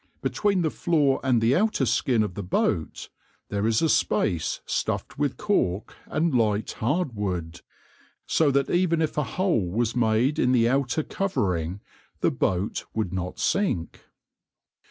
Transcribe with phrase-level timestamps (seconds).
[0.23, 3.09] Between the floor and the outer skin of the boat
[3.49, 7.61] there is a space stuffed with cork and light hard wood,
[8.25, 11.81] so that even if a hole was made in the outer covering
[12.19, 14.01] the boat would not sink.